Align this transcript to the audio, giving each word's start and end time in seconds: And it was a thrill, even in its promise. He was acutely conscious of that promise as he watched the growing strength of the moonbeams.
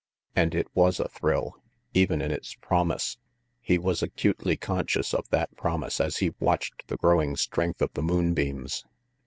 And 0.35 0.55
it 0.55 0.67
was 0.73 0.99
a 0.99 1.07
thrill, 1.09 1.57
even 1.93 2.23
in 2.23 2.31
its 2.31 2.55
promise. 2.55 3.19
He 3.59 3.77
was 3.77 4.01
acutely 4.01 4.57
conscious 4.57 5.13
of 5.13 5.29
that 5.29 5.55
promise 5.55 6.01
as 6.01 6.17
he 6.17 6.33
watched 6.39 6.87
the 6.87 6.97
growing 6.97 7.35
strength 7.35 7.83
of 7.83 7.93
the 7.93 8.01
moonbeams. 8.01 8.83